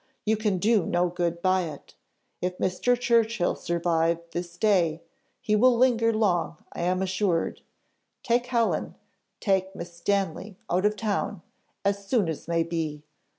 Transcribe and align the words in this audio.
You 0.25 0.35
can 0.35 0.57
do 0.57 0.83
no 0.87 1.09
good 1.09 1.43
by 1.43 1.61
it. 1.65 1.93
If 2.41 2.57
Mr. 2.57 2.99
Churchill 2.99 3.53
survive 3.55 4.17
this 4.31 4.57
day, 4.57 5.03
he 5.39 5.55
will 5.55 5.77
linger 5.77 6.11
long 6.11 6.57
I 6.73 6.81
am 6.81 7.03
assured. 7.03 7.61
Take 8.23 8.47
Helen 8.47 8.95
take 9.39 9.75
Miss 9.75 9.93
Stanley 9.93 10.57
out 10.71 10.87
of 10.87 10.95
town, 10.95 11.43
as 11.85 12.07
soon 12.07 12.29
as 12.29 12.47
may 12.47 12.63
be. 12.63 13.03